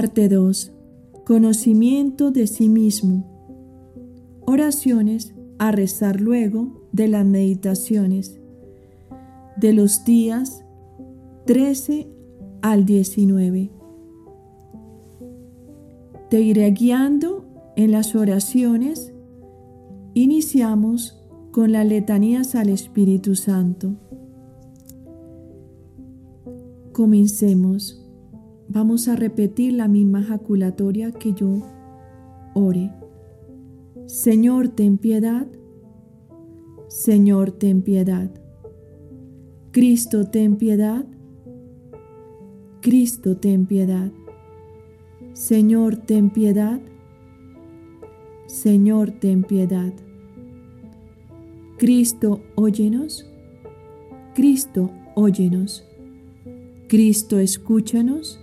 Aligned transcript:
Parte 0.00 0.28
2. 0.28 0.70
Conocimiento 1.26 2.30
de 2.30 2.46
sí 2.46 2.68
mismo. 2.68 3.24
Oraciones 4.46 5.34
a 5.58 5.72
rezar 5.72 6.20
luego 6.20 6.88
de 6.92 7.08
las 7.08 7.26
meditaciones 7.26 8.38
de 9.56 9.72
los 9.72 10.04
días 10.04 10.64
13 11.46 12.06
al 12.62 12.84
19. 12.84 13.72
Te 16.30 16.42
iré 16.42 16.70
guiando 16.70 17.44
en 17.74 17.90
las 17.90 18.14
oraciones. 18.14 19.12
Iniciamos 20.14 21.20
con 21.50 21.72
las 21.72 21.84
letanías 21.84 22.54
al 22.54 22.68
Espíritu 22.68 23.34
Santo. 23.34 23.96
Comencemos. 26.92 28.07
Vamos 28.70 29.08
a 29.08 29.16
repetir 29.16 29.72
la 29.72 29.88
misma 29.88 30.22
jaculatoria 30.22 31.10
que 31.12 31.32
yo 31.32 31.62
ore. 32.54 32.92
Señor, 34.06 34.68
ten 34.68 34.98
piedad. 34.98 35.46
Señor, 36.88 37.50
ten 37.52 37.82
piedad. 37.82 38.30
Cristo, 39.70 40.28
ten 40.28 40.56
piedad. 40.56 41.06
Cristo, 42.82 43.36
ten 43.36 43.66
piedad. 43.66 44.12
Señor, 45.32 45.96
ten 45.96 46.30
piedad. 46.30 46.80
Señor, 48.46 49.12
ten 49.12 49.44
piedad. 49.44 49.92
Cristo, 51.78 52.40
óyenos. 52.54 53.30
Cristo, 54.34 54.90
óyenos. 55.14 55.84
Cristo, 56.88 57.38
escúchanos. 57.38 58.40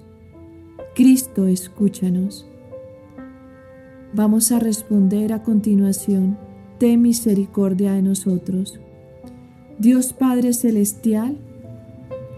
Cristo, 0.96 1.46
escúchanos. 1.46 2.48
Vamos 4.14 4.54
a 4.54 4.60
responder 4.60 5.34
a 5.34 5.44
continuación. 5.44 6.38
Ten 6.80 7.02
misericordia 7.02 7.92
de 7.92 8.02
nosotros. 8.02 8.80
Dios 9.78 10.14
Padre 10.14 10.54
Celestial, 10.54 11.38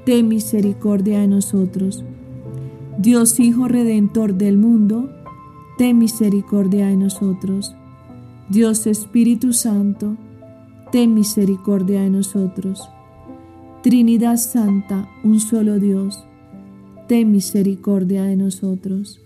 ten 0.08 0.28
misericordia 0.28 1.20
de 1.20 1.28
nosotros. 1.28 2.04
Dios 2.98 3.40
Hijo 3.40 3.68
Redentor 3.68 4.34
del 4.34 4.58
mundo, 4.58 5.08
ten 5.78 6.00
misericordia 6.00 6.88
de 6.88 6.98
nosotros. 6.98 7.76
Dios 8.50 8.88
Espíritu 8.88 9.54
Santo, 9.54 10.18
ten 10.92 11.14
misericordia 11.14 12.02
de 12.02 12.10
nosotros. 12.10 12.90
Trinidad 13.84 14.38
Santa, 14.38 15.08
un 15.24 15.40
solo 15.40 15.78
Dios, 15.78 16.27
ten 17.08 17.32
misericordia 17.32 18.24
de 18.24 18.36
nosotros. 18.36 19.22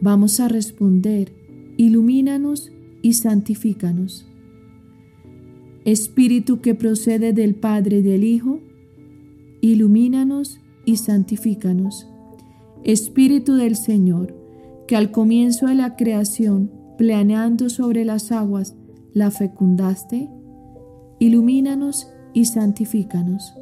Vamos 0.00 0.40
a 0.40 0.48
responder, 0.48 1.32
ilumínanos 1.76 2.72
y 3.02 3.14
santifícanos. 3.14 4.28
Espíritu 5.84 6.60
que 6.60 6.74
procede 6.74 7.32
del 7.32 7.54
Padre 7.54 7.98
y 7.98 8.02
del 8.02 8.24
Hijo, 8.24 8.60
ilumínanos 9.60 10.60
y 10.84 10.96
santifícanos. 10.96 12.08
Espíritu 12.82 13.54
del 13.54 13.76
Señor, 13.76 14.34
que 14.86 14.96
al 14.96 15.10
comienzo 15.10 15.66
de 15.66 15.76
la 15.76 15.96
creación, 15.96 16.70
planeando 16.98 17.68
sobre 17.68 18.04
las 18.04 18.32
aguas, 18.32 18.74
la 19.12 19.30
fecundaste, 19.30 20.28
ilumínanos 21.18 22.08
y 22.34 22.46
santifícanos. 22.46 23.54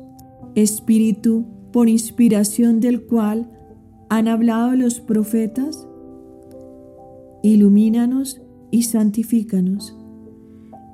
Espíritu, 0.55 1.45
por 1.75 1.91
inspiración 1.91 2.81
del 2.81 3.05
cual 3.05 3.51
han 4.09 4.29
hablado 4.29 4.75
los 4.75 5.01
profetas, 5.01 5.87
ilumínanos 7.43 8.41
y 8.71 8.85
santifícanos 8.85 9.95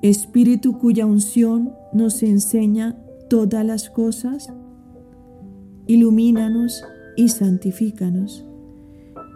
Espíritu 0.03 0.79
cuya 0.79 1.05
unción 1.05 1.75
nos 1.93 2.23
enseña 2.23 2.97
todas 3.29 3.67
las 3.67 3.91
cosas, 3.91 4.51
ilumínanos 5.87 6.83
y 7.19 7.29
santifícanos. 7.29 8.47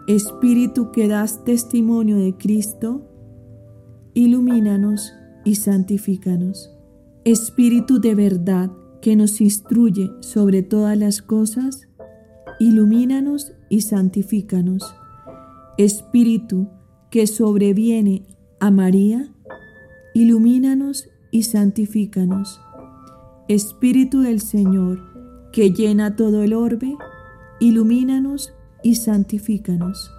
Espíritu 0.07 0.91
que 0.91 1.07
das 1.07 1.43
testimonio 1.43 2.17
de 2.17 2.35
Cristo, 2.35 3.07
ilumínanos 4.15 5.13
y 5.43 5.53
santifícanos. 5.53 6.71
Espíritu 7.25 7.99
de 7.99 8.15
verdad 8.15 8.71
que 9.05 9.15
nos 9.15 9.39
instruye 9.39 10.11
sobre 10.19 10.63
todas 10.63 10.97
las 10.97 11.21
cosas, 11.21 11.87
ilumínanos 12.59 13.53
y 13.69 13.81
santifícanos. 13.81 14.95
Espíritu 15.77 16.69
que 17.11 17.27
sobreviene 17.27 18.25
a 18.59 18.71
María, 18.71 19.31
ilumínanos 20.15 21.07
y 21.29 21.43
santifícanos. 21.43 22.59
Espíritu 23.47 24.21
del 24.21 24.41
Señor, 24.41 25.03
que 25.51 25.69
llena 25.69 26.15
todo 26.15 26.41
el 26.41 26.55
orbe, 26.55 26.97
ilumínanos 27.59 28.55
y 28.81 28.95
santifícanos. 28.95 30.11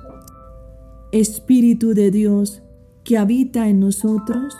Espíritu 1.11 1.93
de 1.93 2.13
Dios, 2.13 2.63
que 3.03 3.19
habita 3.19 3.69
en 3.69 3.81
nosotros, 3.81 4.57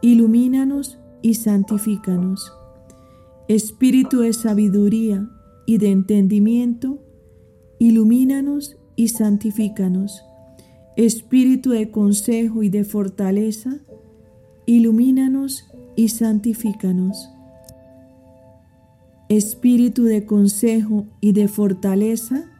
ilumínanos 0.00 0.98
y 1.20 1.34
santifícanos. 1.34 2.50
Espíritu 3.46 4.20
de 4.20 4.32
sabiduría 4.32 5.28
y 5.66 5.76
de 5.76 5.90
entendimiento, 5.90 6.98
ilumínanos 7.78 8.78
y 8.96 9.08
santifícanos. 9.08 10.24
Espíritu 10.96 11.68
de 11.68 11.90
consejo 11.90 12.62
y 12.62 12.70
de 12.70 12.84
fortaleza, 12.84 13.80
ilumínanos 14.64 15.66
y 15.94 16.08
santifícanos. 16.08 17.28
Espíritu 19.28 20.04
de 20.04 20.24
consejo 20.24 21.04
y 21.20 21.32
de 21.32 21.46
fortaleza, 21.48 22.50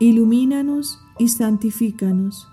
ilumínanos 0.00 0.98
y 1.20 1.28
santifícanos. 1.28 2.48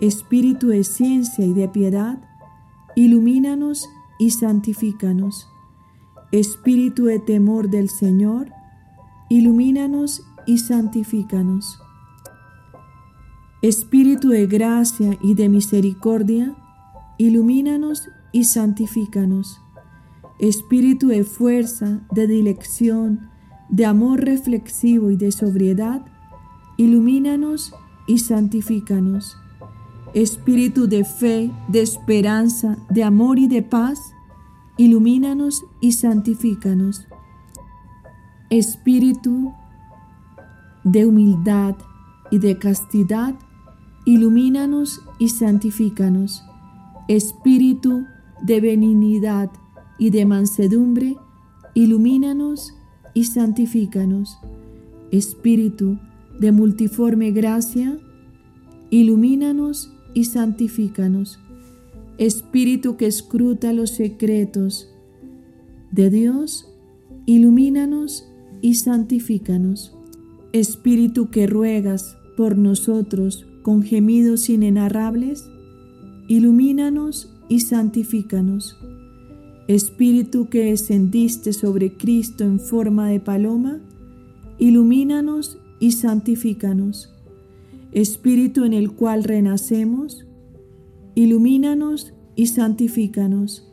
Espíritu 0.00 0.66
de 0.66 0.82
ciencia 0.82 1.46
y 1.46 1.52
de 1.52 1.68
piedad, 1.68 2.18
ilumínanos 2.96 3.88
y 4.18 4.30
santifícanos. 4.30 5.46
Espíritu 6.32 7.06
de 7.06 7.18
temor 7.18 7.70
del 7.70 7.88
Señor, 7.88 8.52
ilumínanos 9.28 10.22
y 10.46 10.58
santifícanos. 10.58 11.80
Espíritu 13.62 14.28
de 14.28 14.46
gracia 14.46 15.18
y 15.20 15.34
de 15.34 15.48
misericordia, 15.48 16.54
ilumínanos 17.18 18.08
y 18.30 18.44
santifícanos. 18.44 19.60
Espíritu 20.38 21.08
de 21.08 21.24
fuerza, 21.24 22.00
de 22.12 22.28
dilección, 22.28 23.28
de 23.68 23.86
amor 23.86 24.20
reflexivo 24.20 25.10
y 25.10 25.16
de 25.16 25.32
sobriedad, 25.32 26.06
ilumínanos 26.76 27.74
y 28.06 28.18
santifícanos. 28.18 29.36
Espíritu 30.14 30.86
de 30.86 31.04
fe, 31.04 31.50
de 31.66 31.82
esperanza, 31.82 32.78
de 32.88 33.02
amor 33.02 33.38
y 33.40 33.48
de 33.48 33.62
paz, 33.62 34.12
ilumínanos 34.80 35.66
y 35.82 35.92
santifícanos. 35.92 37.06
Espíritu 38.48 39.52
de 40.84 41.04
humildad 41.04 41.76
y 42.30 42.38
de 42.38 42.56
castidad, 42.56 43.34
ilumínanos 44.06 45.02
y 45.18 45.28
santifícanos. 45.28 46.42
Espíritu 47.08 48.06
de 48.40 48.62
benignidad 48.62 49.50
y 49.98 50.08
de 50.08 50.24
mansedumbre, 50.24 51.18
ilumínanos 51.74 52.74
y 53.12 53.24
santifícanos. 53.24 54.38
Espíritu 55.10 55.98
de 56.38 56.52
multiforme 56.52 57.32
gracia, 57.32 57.98
ilumínanos 58.88 59.92
y 60.14 60.24
santifícanos. 60.24 61.38
Espíritu 62.20 62.98
que 62.98 63.06
escruta 63.06 63.72
los 63.72 63.92
secretos 63.92 64.90
de 65.90 66.10
Dios, 66.10 66.70
ilumínanos 67.24 68.28
y 68.60 68.74
santifícanos. 68.74 69.96
Espíritu 70.52 71.30
que 71.30 71.46
ruegas 71.46 72.18
por 72.36 72.58
nosotros 72.58 73.46
con 73.62 73.82
gemidos 73.82 74.50
inenarrables, 74.50 75.48
ilumínanos 76.28 77.34
y 77.48 77.60
santifícanos. 77.60 78.76
Espíritu 79.66 80.50
que 80.50 80.66
descendiste 80.66 81.54
sobre 81.54 81.96
Cristo 81.96 82.44
en 82.44 82.60
forma 82.60 83.08
de 83.08 83.20
paloma, 83.20 83.80
ilumínanos 84.58 85.56
y 85.78 85.92
santifícanos. 85.92 87.14
Espíritu 87.92 88.64
en 88.64 88.74
el 88.74 88.92
cual 88.92 89.24
renacemos, 89.24 90.26
ilumínanos 91.14 92.14
y 92.36 92.46
santifícanos. 92.46 93.66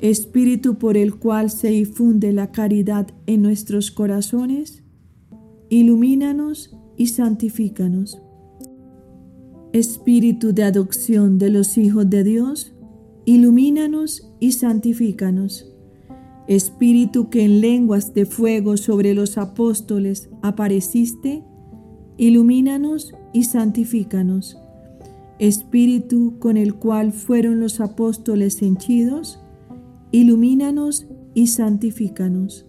Espíritu 0.00 0.76
por 0.76 0.96
el 0.96 1.16
cual 1.16 1.50
se 1.50 1.68
difunde 1.68 2.32
la 2.32 2.52
caridad 2.52 3.08
en 3.26 3.42
nuestros 3.42 3.90
corazones, 3.90 4.84
ilumínanos 5.70 6.76
y 6.96 7.08
santifícanos. 7.08 8.20
Espíritu 9.72 10.52
de 10.52 10.62
adopción 10.64 11.38
de 11.38 11.50
los 11.50 11.76
hijos 11.76 12.08
de 12.08 12.24
Dios, 12.24 12.74
ilumínanos 13.24 14.32
y 14.40 14.52
santifícanos. 14.52 15.70
Espíritu 16.46 17.28
que 17.28 17.44
en 17.44 17.60
lenguas 17.60 18.14
de 18.14 18.24
fuego 18.24 18.76
sobre 18.76 19.14
los 19.14 19.36
apóstoles 19.36 20.30
apareciste, 20.42 21.44
ilumínanos 22.16 23.12
y 23.34 23.44
santifícanos. 23.44 24.56
Espíritu 25.38 26.38
con 26.40 26.56
el 26.56 26.74
cual 26.74 27.12
fueron 27.12 27.60
los 27.60 27.80
apóstoles 27.80 28.60
henchidos, 28.60 29.40
ilumínanos 30.10 31.06
y 31.34 31.46
santifícanos. 31.46 32.66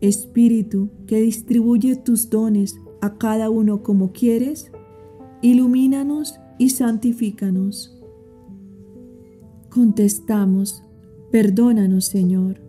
Espíritu 0.00 0.90
que 1.08 1.20
distribuye 1.20 1.96
tus 1.96 2.30
dones 2.30 2.76
a 3.00 3.18
cada 3.18 3.50
uno 3.50 3.82
como 3.82 4.12
quieres, 4.12 4.70
ilumínanos 5.42 6.38
y 6.56 6.70
santifícanos. 6.70 8.00
Contestamos, 9.68 10.84
perdónanos 11.32 12.04
Señor. 12.06 12.60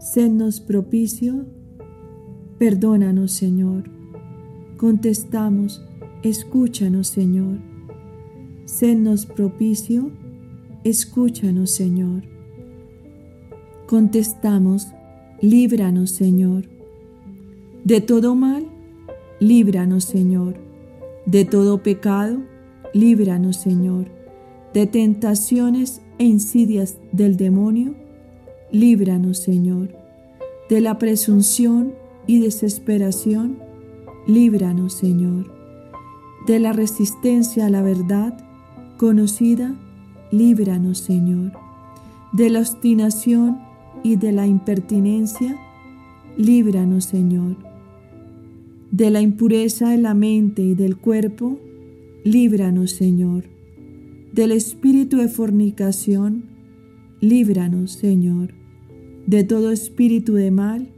Sednos 0.00 0.60
propicio, 0.60 1.46
perdónanos 2.58 3.30
Señor. 3.30 3.90
Contestamos, 4.78 5.84
escúchanos 6.22 7.06
Señor. 7.06 7.75
Sednos 8.66 9.26
propicio, 9.26 10.10
escúchanos 10.82 11.70
Señor. 11.70 12.24
Contestamos, 13.86 14.88
líbranos 15.40 16.10
Señor. 16.10 16.64
De 17.84 18.00
todo 18.00 18.34
mal, 18.34 18.66
líbranos 19.38 20.02
Señor. 20.02 20.56
De 21.26 21.44
todo 21.44 21.84
pecado, 21.84 22.38
líbranos 22.92 23.56
Señor. 23.56 24.06
De 24.74 24.88
tentaciones 24.88 26.02
e 26.18 26.24
insidias 26.24 26.98
del 27.12 27.36
demonio, 27.36 27.94
líbranos 28.72 29.38
Señor. 29.38 29.94
De 30.68 30.80
la 30.80 30.98
presunción 30.98 31.94
y 32.26 32.40
desesperación, 32.40 33.58
líbranos 34.26 34.94
Señor. 34.94 35.54
De 36.48 36.58
la 36.58 36.72
resistencia 36.72 37.66
a 37.66 37.70
la 37.70 37.82
verdad 37.82 38.45
conocida, 38.96 39.74
líbranos 40.30 40.98
Señor. 40.98 41.52
De 42.32 42.50
la 42.50 42.60
obstinación 42.60 43.58
y 44.02 44.16
de 44.16 44.32
la 44.32 44.46
impertinencia, 44.46 45.56
líbranos 46.36 47.04
Señor. 47.04 47.56
De 48.90 49.10
la 49.10 49.20
impureza 49.20 49.90
de 49.90 49.98
la 49.98 50.14
mente 50.14 50.62
y 50.62 50.74
del 50.74 50.96
cuerpo, 50.96 51.58
líbranos 52.24 52.92
Señor. 52.92 53.44
Del 54.32 54.52
espíritu 54.52 55.18
de 55.18 55.28
fornicación, 55.28 56.44
líbranos 57.20 57.92
Señor 57.92 58.54
de 59.26 59.42
todo 59.42 59.72
espíritu 59.72 60.34
de 60.34 60.50
mal, 60.52 60.88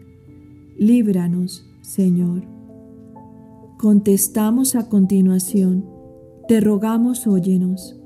líbranos, 0.76 1.66
Señor. 1.80 2.42
Contestamos 3.78 4.74
a 4.74 4.88
continuación, 4.88 5.86
te 6.48 6.60
rogamos, 6.60 7.26
óyenos. 7.26 7.96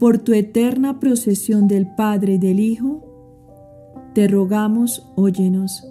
Por 0.00 0.18
tu 0.18 0.32
eterna 0.32 0.98
procesión 0.98 1.68
del 1.68 1.94
Padre 1.94 2.34
y 2.34 2.38
del 2.38 2.58
Hijo, 2.58 3.04
te 4.14 4.26
rogamos, 4.26 5.12
óyenos. 5.14 5.86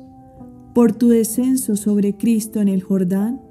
Por 0.75 0.91
tu 0.91 1.09
descenso 1.09 1.75
sobre 1.75 2.17
Cristo 2.17 2.59
en 2.59 2.67
el 2.67 2.83
Jordán, 2.83 3.41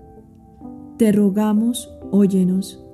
te 0.99 1.13
rogamos, 1.13 1.91
óyenos. 2.11 2.85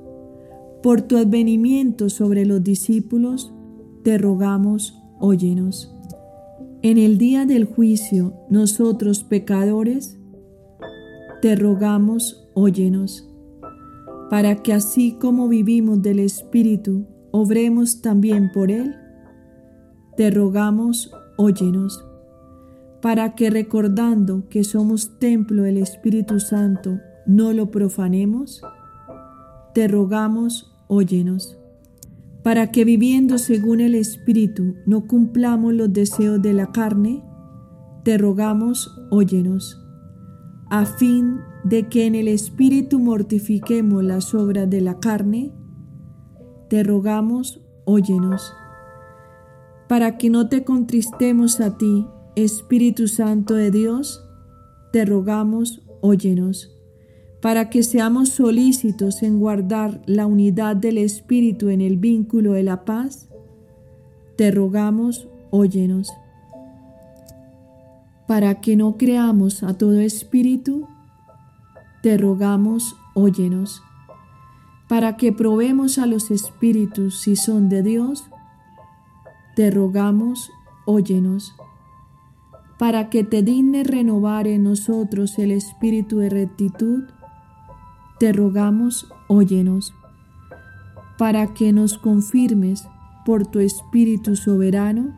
Por 0.82 1.02
tu 1.02 1.16
advenimiento 1.16 2.08
sobre 2.08 2.46
los 2.46 2.62
discípulos, 2.62 3.52
te 4.04 4.19
rogamos, 4.19 5.02
óyenos 5.19 5.99
en 6.82 6.96
el 6.96 7.19
día 7.19 7.44
del 7.44 7.64
juicio, 7.64 8.34
nosotros 8.50 9.25
pecadores, 9.25 10.16
te 11.43 11.56
rogamos, 11.56 12.49
óyenos, 12.54 13.27
para 14.30 14.56
que 14.62 14.72
así 14.72 15.12
como 15.20 15.48
vivimos 15.48 16.02
del 16.02 16.19
Espíritu, 16.19 17.06
obremos 17.30 18.02
también 18.02 18.50
por 18.52 18.70
Él. 18.70 18.94
Te 20.16 20.30
rogamos, 20.30 21.12
óyenos, 21.36 22.04
para 23.00 23.34
que 23.34 23.50
recordando 23.50 24.48
que 24.48 24.64
somos 24.64 25.19
templo 25.19 25.62
del 25.62 25.78
Espíritu 25.78 26.40
Santo, 26.40 26.98
no 27.26 27.52
lo 27.52 27.70
profanemos. 27.70 28.62
Te 29.75 29.86
rogamos, 29.88 30.72
óyenos 30.88 31.58
para 32.48 32.70
que 32.70 32.86
viviendo 32.86 33.36
según 33.36 33.80
el 33.80 33.94
Espíritu 33.94 34.76
no 34.86 35.06
cumplamos 35.06 35.75
los 35.75 35.92
deseos 35.92 36.40
de 36.40 36.52
la 36.52 36.72
carne, 36.72 37.22
te 38.04 38.16
rogamos, 38.16 38.90
óyenos, 39.10 39.84
a 40.70 40.86
fin 40.86 41.40
de 41.69 41.88
que 41.88 42.06
en 42.06 42.15
el 42.15 42.29
Espíritu 42.29 42.99
mortifiquemos 42.99 44.03
las 44.03 44.35
obras 44.35 44.69
de 44.70 44.81
la 44.81 45.00
carne, 45.00 45.53
te 46.69 46.82
rogamos, 46.82 47.61
óyenos, 47.85 48.53
para 49.88 50.19
que 50.19 50.31
no 50.31 50.49
te 50.49 50.65
contristemos 50.65 51.61
a 51.61 51.76
ti, 51.79 52.06
Espíritu 52.37 53.09
Santo 53.09 53.55
de 53.55 53.70
Dios, 53.70 54.25
te 54.92 55.04
rogamos, 55.04 55.83
óyenos 56.00 56.78
para 57.40 57.71
que 57.71 57.83
seamos 57.83 58.31
solícitos 58.31 59.23
en 59.23 59.38
guardar 59.38 60.02
la 60.07 60.26
unidad 60.26 60.76
del 60.76 60.99
Espíritu 60.99 61.69
en 61.69 61.81
el 61.81 61.97
vínculo 61.97 62.52
de 62.52 62.64
la 62.64 62.85
paz, 62.85 63.28
te 64.37 64.50
rogamos, 64.50 65.28
óyenos. 65.50 66.11
Para 68.26 68.61
que 68.61 68.76
no 68.76 68.97
creamos 68.97 69.62
a 69.62 69.75
todo 69.78 70.00
espíritu, 70.00 70.87
te 72.09 72.17
rogamos, 72.17 72.97
óyenos. 73.12 73.83
Para 74.88 75.19
que 75.19 75.31
probemos 75.31 75.99
a 75.99 76.07
los 76.07 76.31
espíritus 76.31 77.19
si 77.19 77.37
son 77.37 77.69
de 77.69 77.83
Dios, 77.83 78.31
te 79.55 79.71
rogamos, 79.71 80.50
óyenos. 80.87 81.55
Para 82.79 83.11
que 83.11 83.25
te 83.25 83.43
dignes 83.43 83.87
renovar 83.87 84.47
en 84.47 84.65
nosotros 84.65 85.38
el 85.38 85.50
espíritu 85.50 86.17
de 86.17 86.31
rectitud, 86.31 87.05
te 88.19 88.33
rogamos, 88.33 89.12
óyenos, 89.29 89.93
para 91.19 91.53
que 91.53 91.75
nos 91.75 91.99
confirmes 91.99 92.88
por 93.27 93.47
tu 93.47 93.59
Espíritu 93.59 94.35
soberano, 94.35 95.15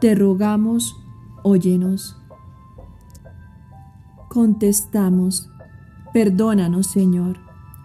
te 0.00 0.14
rogamos, 0.14 0.96
óyenos. 1.42 2.16
Contestamos, 4.30 5.51
perdónanos, 6.12 6.86
Señor, 6.86 7.38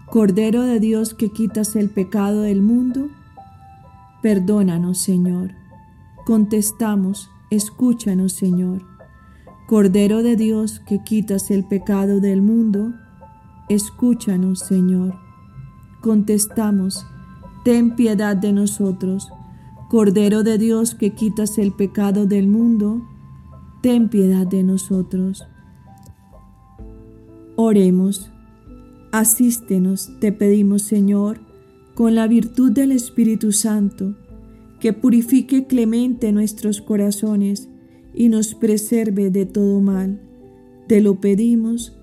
Cordero 0.09 0.61
de 0.63 0.79
Dios 0.79 1.13
que 1.13 1.31
quitas 1.31 1.75
el 1.75 1.89
pecado 1.89 2.41
del 2.41 2.61
mundo, 2.61 3.09
perdónanos, 4.21 4.99
Señor. 4.99 5.51
Contestamos, 6.25 7.29
escúchanos, 7.49 8.33
Señor. 8.33 8.83
Cordero 9.67 10.23
de 10.23 10.35
Dios 10.35 10.79
que 10.79 11.03
quitas 11.03 11.51
el 11.51 11.65
pecado 11.65 12.21
del 12.21 12.41
mundo, 12.41 12.93
Escúchanos, 13.69 14.59
Señor. 14.59 15.15
Contestamos, 15.99 17.05
ten 17.65 17.97
piedad 17.97 18.37
de 18.37 18.53
nosotros. 18.53 19.29
Cordero 19.89 20.43
de 20.43 20.57
Dios 20.57 20.95
que 20.95 21.13
quitas 21.13 21.57
el 21.57 21.73
pecado 21.73 22.25
del 22.25 22.47
mundo, 22.47 23.01
ten 23.81 24.07
piedad 24.07 24.47
de 24.47 24.63
nosotros. 24.63 25.45
Oremos. 27.59 28.29
Asístenos, 29.11 30.11
te 30.19 30.31
pedimos, 30.31 30.83
Señor, 30.83 31.39
con 31.95 32.13
la 32.13 32.27
virtud 32.27 32.71
del 32.71 32.91
Espíritu 32.91 33.51
Santo, 33.51 34.13
que 34.79 34.93
purifique 34.93 35.65
clemente 35.65 36.31
nuestros 36.31 36.81
corazones 36.81 37.67
y 38.13 38.29
nos 38.29 38.53
preserve 38.53 39.31
de 39.31 39.47
todo 39.47 39.81
mal. 39.81 40.21
Te 40.87 41.01
lo 41.01 41.19
pedimos 41.19 41.97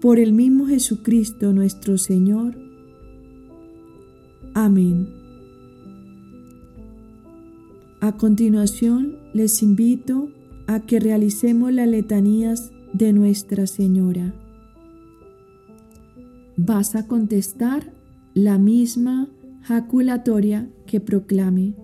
por 0.00 0.18
el 0.18 0.32
mismo 0.32 0.68
Jesucristo 0.68 1.52
nuestro 1.52 1.98
Señor. 1.98 2.56
Amén. 4.54 5.06
A 8.00 8.16
continuación 8.16 9.18
les 9.34 9.62
invito 9.62 10.30
a 10.66 10.80
que 10.80 10.98
realicemos 10.98 11.74
las 11.74 11.88
letanías 11.88 12.72
de 12.94 13.12
Nuestra 13.12 13.66
Señora. 13.66 14.34
Vas 16.56 16.94
a 16.94 17.06
contestar 17.08 17.92
la 18.34 18.58
misma 18.58 19.28
jaculatoria 19.62 20.68
que 20.86 21.00
proclame. 21.00 21.74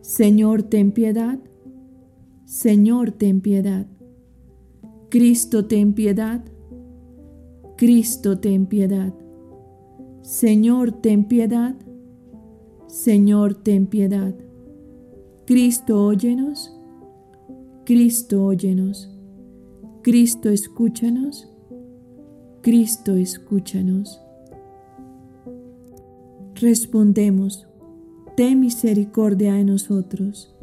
Señor, 0.00 0.64
ten 0.64 0.92
piedad. 0.92 1.38
Señor, 2.44 3.12
ten 3.12 3.40
piedad. 3.40 3.86
Cristo, 5.10 5.66
ten 5.66 5.94
piedad. 5.94 6.44
Cristo, 7.76 8.38
ten 8.38 8.66
piedad. 8.66 9.14
Señor, 10.22 10.92
ten 10.92 11.26
piedad. 11.28 11.76
Señor, 12.88 13.54
ten 13.54 13.86
piedad. 13.86 14.34
Cristo, 15.46 16.04
óyenos. 16.06 16.74
Cristo, 17.84 18.44
óyenos. 18.44 19.10
Cristo, 20.02 20.50
escúchanos. 20.50 21.53
Cristo, 22.64 23.16
escúchanos. 23.16 24.22
Respondemos, 26.54 27.68
ten 28.38 28.58
misericordia 28.58 29.52
de 29.52 29.64
nosotros. 29.64 30.56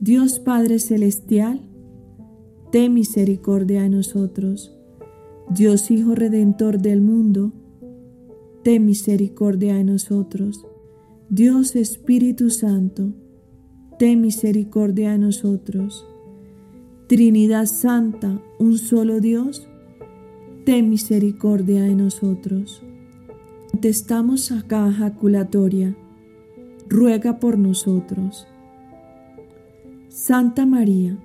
Dios 0.00 0.38
Padre 0.40 0.78
Celestial, 0.78 1.60
ten 2.72 2.94
misericordia 2.94 3.82
de 3.82 3.90
nosotros. 3.90 4.74
Dios 5.50 5.90
Hijo 5.90 6.14
Redentor 6.14 6.78
del 6.78 7.02
mundo, 7.02 7.52
ten 8.64 8.86
misericordia 8.86 9.74
de 9.74 9.84
nosotros. 9.84 10.64
Dios 11.28 11.76
Espíritu 11.76 12.48
Santo, 12.48 13.12
ten 13.98 14.22
misericordia 14.22 15.12
de 15.12 15.18
nosotros. 15.18 16.06
Trinidad 17.06 17.66
Santa, 17.66 18.42
un 18.58 18.78
solo 18.78 19.20
Dios, 19.20 19.69
ten 20.70 20.88
misericordia 20.88 21.82
de 21.82 21.96
nosotros. 21.96 22.80
Contestamos 23.72 24.52
a 24.52 24.62
cada 24.68 24.92
jaculatoria, 24.92 25.96
ruega 26.88 27.40
por 27.40 27.58
nosotros. 27.58 28.46
Santa 30.08 30.66
María, 30.66 31.18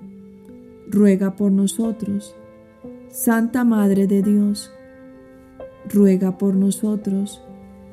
ruega 0.90 1.36
por 1.36 1.52
nosotros. 1.52 2.34
Santa 3.08 3.62
Madre 3.62 4.08
de 4.08 4.20
Dios, 4.20 4.72
ruega 5.94 6.38
por 6.38 6.56
nosotros. 6.56 7.40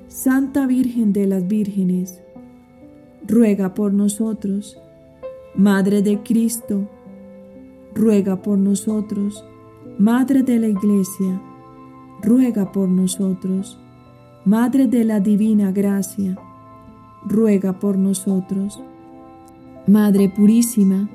Santa 0.08 0.66
Virgen 0.66 1.14
de 1.14 1.28
las 1.28 1.48
Vírgenes, 1.48 2.20
ruega 3.28 3.76
por 3.76 3.94
nosotros. 3.94 4.80
Madre 5.54 6.02
de 6.02 6.18
Cristo, 6.24 6.90
ruega 7.94 8.42
por 8.42 8.58
nosotros. 8.58 9.46
Madre 10.00 10.42
de 10.42 10.58
la 10.60 10.68
Iglesia, 10.68 11.40
ruega 12.24 12.72
por 12.72 12.90
nosotros. 12.90 13.80
Madre 14.44 14.88
de 14.88 15.04
la 15.04 15.20
Divina 15.20 15.72
Gracia, 15.72 16.36
ruega 17.26 17.80
por 17.80 17.98
nosotros. 17.98 18.82
Madre 19.86 20.30
Purísima, 20.30 21.10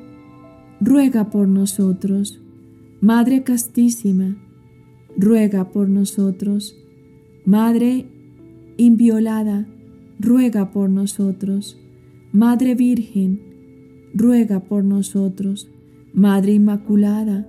ruega 0.80 1.28
por 1.28 1.48
nosotros. 1.48 2.40
Madre 3.00 3.42
castísima, 3.42 4.36
ruega 5.16 5.70
por 5.70 5.88
nosotros. 5.88 6.76
Madre 7.44 8.06
inviolada, 8.76 9.66
ruega 10.20 10.70
por 10.70 10.88
nosotros. 10.88 11.80
Madre 12.32 12.76
Virgen, 12.76 13.40
ruega 14.14 14.60
por 14.60 14.84
nosotros. 14.84 15.68
Madre 16.12 16.52
Inmaculada, 16.52 17.48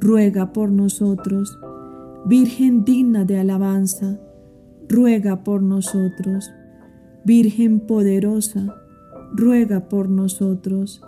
ruega 0.00 0.52
por 0.52 0.70
nosotros. 0.70 1.58
Virgen 2.26 2.84
digna 2.84 3.24
de 3.24 3.38
alabanza, 3.38 4.20
ruega 4.88 5.44
por 5.44 5.62
nosotros. 5.62 6.50
Virgen 7.24 7.80
poderosa, 7.80 8.74
ruega 9.32 9.88
por 9.88 10.08
nosotros. 10.08 11.02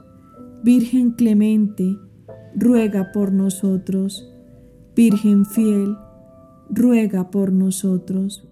Virgen 0.63 1.13
clemente, 1.13 1.97
ruega 2.55 3.13
por 3.13 3.33
nosotros. 3.33 4.27
Virgen 4.95 5.47
fiel, 5.47 5.97
ruega 6.69 7.31
por 7.31 7.53
nosotros. 7.53 8.47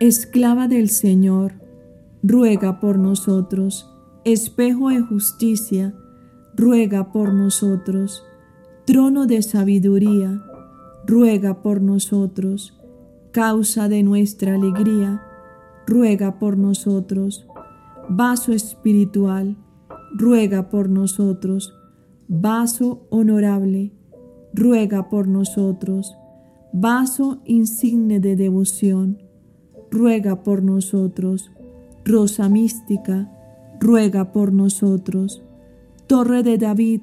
Esclava 0.00 0.68
del 0.68 0.88
Señor, 0.88 1.54
ruega 2.22 2.80
por 2.80 2.98
nosotros. 2.98 3.90
Espejo 4.24 4.88
de 4.90 5.00
justicia, 5.00 5.94
ruega 6.54 7.12
por 7.12 7.32
nosotros. 7.32 8.22
Trono 8.86 9.26
de 9.26 9.42
sabiduría, 9.42 10.42
ruega 11.06 11.62
por 11.62 11.80
nosotros. 11.82 12.80
Causa 13.32 13.88
de 13.88 14.02
nuestra 14.02 14.54
alegría, 14.54 15.22
ruega 15.86 16.38
por 16.38 16.56
nosotros. 16.56 17.46
Vaso 18.08 18.52
espiritual, 18.52 19.56
ruega 20.16 20.70
por 20.70 20.88
nosotros 20.88 21.74
vaso 22.28 23.06
honorable, 23.10 23.92
ruega 24.52 25.08
por 25.08 25.28
nosotros, 25.28 26.16
vaso 26.72 27.40
insigne 27.44 28.20
de 28.20 28.36
devoción, 28.36 29.22
ruega 29.90 30.42
por 30.42 30.62
nosotros, 30.62 31.50
rosa 32.04 32.48
mística, 32.48 33.30
ruega 33.80 34.32
por 34.32 34.52
nosotros, 34.52 35.42
torre 36.06 36.42
de 36.42 36.58
David, 36.58 37.02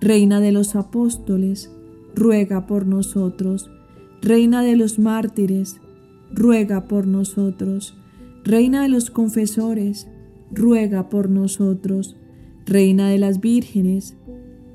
Reina 0.00 0.40
de 0.40 0.52
los 0.52 0.76
apóstoles, 0.76 1.70
ruega 2.14 2.66
por 2.66 2.86
nosotros. 2.86 3.70
Reina 4.20 4.62
de 4.62 4.76
los 4.76 4.98
mártires, 4.98 5.80
ruega 6.32 6.86
por 6.86 7.06
nosotros. 7.06 7.96
Reina 8.44 8.82
de 8.82 8.88
los 8.88 9.10
confesores, 9.10 10.08
ruega 10.50 11.08
por 11.08 11.30
nosotros. 11.30 12.16
Reina 12.66 13.08
de 13.08 13.18
las 13.18 13.40
vírgenes, 13.40 14.16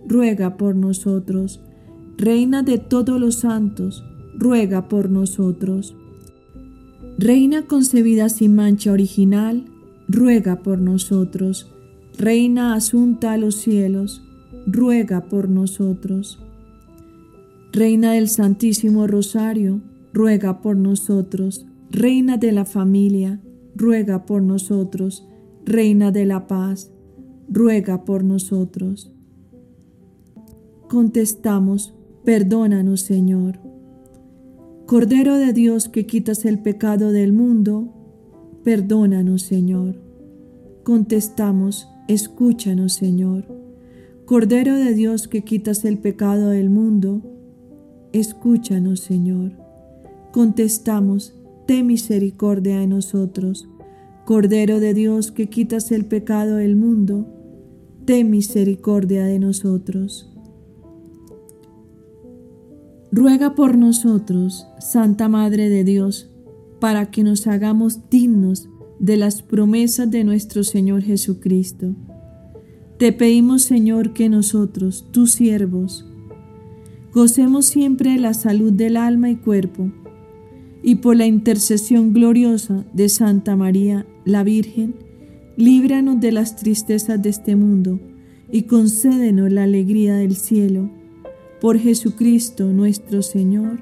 ruega 0.08 0.58
por 0.58 0.75
nosotros. 0.75 1.62
Reina 2.18 2.63
de 2.63 2.78
todos 2.78 3.20
los 3.20 3.36
santos, 3.36 4.04
ruega 4.38 4.88
por 4.88 5.10
nosotros. 5.10 5.96
Reina 7.18 7.68
concebida 7.68 8.30
sin 8.30 8.56
mancha 8.56 8.92
original, 8.92 9.66
ruega 10.08 10.63
por 10.63 10.80
nosotros. 10.80 11.72
Reina 12.18 12.74
asunta 12.74 13.34
a 13.34 13.38
los 13.38 13.56
cielos, 13.56 14.24
ruega 14.68 15.25
por 15.25 15.50
nosotros. 15.50 16.39
Reina 17.72 18.13
del 18.13 18.27
Santísimo 18.27 19.08
Rosario, 19.08 19.82
ruega 20.13 20.62
por 20.62 20.75
nosotros. 20.75 21.65
Reina 21.89 22.38
de 22.38 22.51
la 22.51 22.65
familia, 22.65 23.39
ruega 23.75 24.25
por 24.25 24.41
nosotros. 24.41 25.27
Reina 25.65 26.12
de 26.12 26.25
la 26.25 26.48
paz, 26.48 26.91
ruega 27.50 28.03
por 28.06 28.24
nosotros 28.24 29.12
contestamos, 30.91 31.94
perdónanos 32.25 33.00
Señor. 33.00 33.60
Cordero 34.88 35.38
de 35.38 35.53
Dios 35.53 35.88
que 35.88 36.06
quitas 36.06 36.44
el 36.44 36.60
pecado 36.60 37.13
del 37.13 37.32
mundo, 37.32 37.94
perdónanos 38.65 39.44
Señor. 39.44 39.96
Contestamos, 40.84 41.88
escúchanos 42.10 42.91
Señor. 42.91 43.61
Cordero 44.31 44.77
de 44.77 44.93
Dios 44.93 45.27
que 45.27 45.43
quitas 45.43 45.83
el 45.83 45.97
pecado 45.97 46.51
del 46.51 46.69
mundo, 46.69 47.21
escúchanos 48.13 49.01
Señor. 49.01 49.51
Contestamos, 50.31 51.35
ten 51.67 51.85
misericordia 51.85 52.79
de 52.79 52.88
nosotros. 52.88 53.67
Cordero 54.23 54.79
de 54.79 54.93
Dios 54.93 55.33
que 55.33 55.50
quitas 55.50 55.91
el 55.91 56.05
pecado 56.05 56.55
del 56.55 56.77
mundo, 56.77 57.27
ten 58.05 58.29
misericordia 58.29 59.25
de 59.25 59.38
nosotros. 59.38 60.31
Ruega 63.11 63.53
por 63.53 63.77
nosotros, 63.77 64.65
Santa 64.79 65.27
Madre 65.27 65.67
de 65.67 65.83
Dios, 65.83 66.31
para 66.79 67.11
que 67.11 67.23
nos 67.23 67.47
hagamos 67.47 68.09
dignos 68.09 68.69
de 68.97 69.17
las 69.17 69.41
promesas 69.41 70.09
de 70.09 70.23
nuestro 70.23 70.63
Señor 70.63 71.01
Jesucristo. 71.01 71.97
Te 73.01 73.12
pedimos, 73.12 73.63
Señor, 73.63 74.13
que 74.13 74.29
nosotros, 74.29 75.08
tus 75.10 75.31
siervos, 75.31 76.05
gocemos 77.12 77.65
siempre 77.65 78.12
de 78.12 78.20
la 78.20 78.36
salud 78.36 78.72
del 78.72 78.96
alma 78.96 79.31
y 79.31 79.38
cuerpo, 79.38 79.89
y 80.84 80.98
por 80.98 81.15
la 81.15 81.25
intercesión 81.25 82.13
gloriosa 82.13 82.86
de 82.93 83.10
Santa 83.10 83.55
María, 83.55 84.05
la 84.24 84.43
Virgen, 84.43 84.93
líbranos 85.58 86.20
de 86.20 86.31
las 86.31 86.58
tristezas 86.58 87.20
de 87.20 87.29
este 87.29 87.55
mundo 87.55 88.00
y 88.51 88.65
concédenos 88.67 89.51
la 89.51 89.63
alegría 89.63 90.13
del 90.17 90.36
cielo 90.36 90.88
por 91.60 91.79
Jesucristo 91.79 92.72
nuestro 92.72 93.24
Señor. 93.24 93.79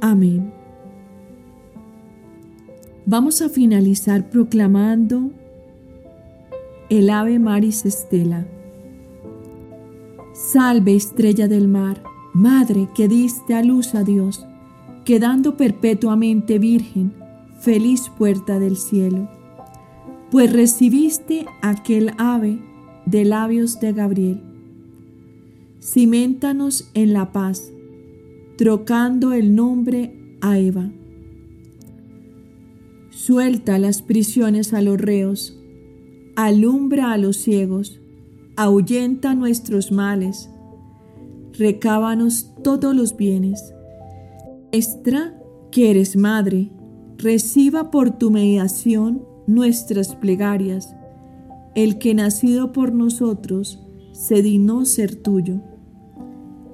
Amén. 0.00 0.50
Vamos 3.04 3.42
a 3.42 3.50
finalizar 3.50 4.30
proclamando 4.30 5.30
el 6.88 7.10
Ave 7.10 7.38
Maris 7.38 7.84
Estela. 7.84 8.46
Salve 10.32 10.94
estrella 10.94 11.48
del 11.48 11.68
mar, 11.68 12.02
Madre 12.32 12.88
que 12.94 13.08
diste 13.08 13.54
a 13.54 13.62
luz 13.62 13.94
a 13.94 14.02
Dios, 14.02 14.44
quedando 15.04 15.56
perpetuamente 15.56 16.58
virgen, 16.58 17.14
feliz 17.60 18.10
puerta 18.18 18.58
del 18.58 18.76
cielo, 18.76 19.30
pues 20.30 20.52
recibiste 20.52 21.46
aquel 21.62 22.12
ave 22.18 22.58
de 23.06 23.24
labios 23.24 23.80
de 23.80 23.92
Gabriel 23.92 24.42
Ciméntanos 25.86 26.90
en 26.94 27.12
la 27.12 27.30
paz, 27.30 27.70
trocando 28.58 29.32
el 29.32 29.54
nombre 29.54 30.12
a 30.40 30.58
Eva. 30.58 30.90
Suelta 33.10 33.78
las 33.78 34.02
prisiones 34.02 34.72
a 34.74 34.82
los 34.82 35.00
reos, 35.00 35.55
alumbra 36.36 37.12
a 37.12 37.18
los 37.18 37.38
ciegos, 37.38 37.98
ahuyenta 38.56 39.34
nuestros 39.34 39.90
males, 39.90 40.50
recábanos 41.58 42.52
todos 42.62 42.94
los 42.94 43.16
bienes. 43.16 43.74
Nuestra, 44.70 45.34
que 45.72 45.90
eres 45.90 46.14
madre, 46.14 46.70
reciba 47.16 47.90
por 47.90 48.18
tu 48.18 48.30
mediación 48.30 49.24
nuestras 49.46 50.14
plegarias, 50.14 50.94
el 51.74 51.96
que 51.96 52.14
nacido 52.14 52.70
por 52.72 52.92
nosotros 52.92 53.82
se 54.12 54.42
dignó 54.42 54.84
ser 54.84 55.16
tuyo. 55.16 55.62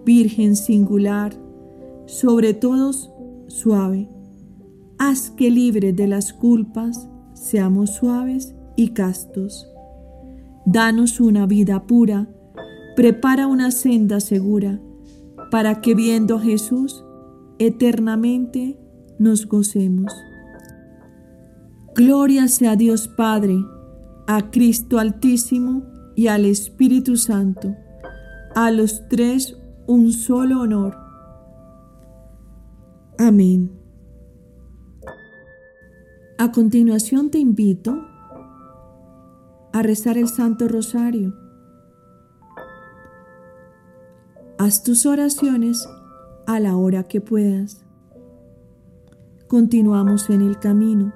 Virgen 0.04 0.56
singular, 0.56 1.34
sobre 2.06 2.52
todos 2.52 3.12
suave. 3.46 4.08
Haz 4.98 5.30
que 5.30 5.50
libre 5.50 5.92
de 5.92 6.08
las 6.08 6.32
culpas 6.32 7.08
seamos 7.34 7.90
suaves 7.90 8.56
y 8.76 8.88
castos. 8.90 9.68
Danos 10.64 11.20
una 11.20 11.46
vida 11.46 11.86
pura, 11.86 12.28
prepara 12.96 13.46
una 13.46 13.70
senda 13.70 14.20
segura, 14.20 14.80
para 15.50 15.80
que 15.80 15.94
viendo 15.94 16.36
a 16.36 16.40
Jesús 16.40 17.04
eternamente 17.58 18.78
nos 19.18 19.46
gocemos. 19.46 20.12
Gloria 21.94 22.48
sea 22.48 22.72
a 22.72 22.76
Dios 22.76 23.08
Padre, 23.08 23.56
a 24.26 24.50
Cristo 24.50 24.98
Altísimo 24.98 25.82
y 26.16 26.28
al 26.28 26.44
Espíritu 26.44 27.16
Santo, 27.16 27.74
a 28.54 28.70
los 28.70 29.08
tres 29.08 29.58
un 29.86 30.12
solo 30.12 30.60
honor. 30.60 30.96
Amén. 33.18 33.72
A 36.38 36.50
continuación 36.50 37.30
te 37.30 37.38
invito 37.38 38.11
a 39.72 39.82
rezar 39.82 40.18
el 40.18 40.28
Santo 40.28 40.68
Rosario. 40.68 41.34
Haz 44.58 44.82
tus 44.82 45.06
oraciones 45.06 45.86
a 46.46 46.60
la 46.60 46.76
hora 46.76 47.04
que 47.04 47.20
puedas. 47.20 47.84
Continuamos 49.48 50.30
en 50.30 50.42
el 50.42 50.58
camino. 50.58 51.12